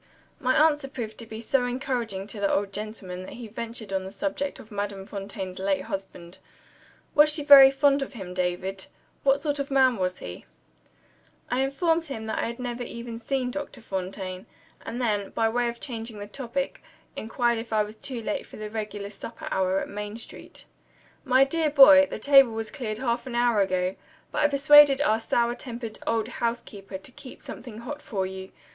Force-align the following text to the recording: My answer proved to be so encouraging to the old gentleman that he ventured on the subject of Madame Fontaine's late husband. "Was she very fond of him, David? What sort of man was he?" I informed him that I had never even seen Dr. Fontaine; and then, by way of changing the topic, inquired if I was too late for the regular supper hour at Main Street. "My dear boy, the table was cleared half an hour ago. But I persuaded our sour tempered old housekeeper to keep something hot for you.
My 0.39 0.55
answer 0.55 0.87
proved 0.87 1.19
to 1.19 1.27
be 1.27 1.41
so 1.41 1.67
encouraging 1.67 2.25
to 2.25 2.39
the 2.39 2.51
old 2.51 2.73
gentleman 2.73 3.21
that 3.21 3.33
he 3.35 3.47
ventured 3.47 3.93
on 3.93 4.03
the 4.03 4.11
subject 4.11 4.59
of 4.59 4.71
Madame 4.71 5.05
Fontaine's 5.05 5.59
late 5.59 5.83
husband. 5.83 6.39
"Was 7.13 7.31
she 7.31 7.43
very 7.43 7.69
fond 7.69 8.01
of 8.01 8.13
him, 8.13 8.33
David? 8.33 8.87
What 9.21 9.41
sort 9.41 9.59
of 9.59 9.69
man 9.69 9.97
was 9.97 10.17
he?" 10.17 10.43
I 11.51 11.59
informed 11.59 12.05
him 12.05 12.25
that 12.25 12.39
I 12.39 12.47
had 12.47 12.57
never 12.57 12.81
even 12.81 13.19
seen 13.19 13.51
Dr. 13.51 13.79
Fontaine; 13.79 14.47
and 14.83 14.99
then, 14.99 15.29
by 15.35 15.47
way 15.49 15.67
of 15.69 15.79
changing 15.79 16.17
the 16.17 16.25
topic, 16.25 16.81
inquired 17.15 17.59
if 17.59 17.71
I 17.71 17.83
was 17.83 17.95
too 17.95 18.23
late 18.23 18.47
for 18.47 18.57
the 18.57 18.71
regular 18.71 19.11
supper 19.11 19.47
hour 19.51 19.81
at 19.81 19.87
Main 19.87 20.17
Street. 20.17 20.65
"My 21.23 21.43
dear 21.43 21.69
boy, 21.69 22.07
the 22.09 22.17
table 22.17 22.53
was 22.53 22.71
cleared 22.71 22.97
half 22.97 23.27
an 23.27 23.35
hour 23.35 23.59
ago. 23.59 23.95
But 24.31 24.41
I 24.43 24.47
persuaded 24.47 24.99
our 25.01 25.19
sour 25.19 25.53
tempered 25.53 25.99
old 26.07 26.27
housekeeper 26.27 26.97
to 26.97 27.11
keep 27.11 27.43
something 27.43 27.81
hot 27.81 28.01
for 28.01 28.25
you. 28.25 28.51